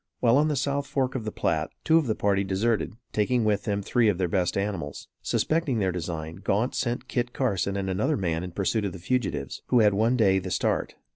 [0.19, 3.65] While on the south fork of the Platte, two of the party deserted, taking with
[3.65, 5.07] them three of their best animals.
[5.21, 9.61] Suspecting their design, Gaunt sent Kit Carson and another man in pursuit of the fugitives,
[9.67, 10.95] who had one day the start.